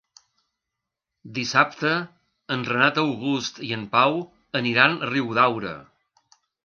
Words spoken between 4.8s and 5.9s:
a Riudaura.